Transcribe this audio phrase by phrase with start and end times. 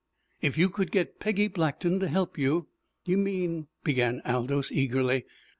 [0.41, 2.65] "If you could get Peggy Blackton to help you"
[3.05, 5.25] "You mean" began Aldous eagerly.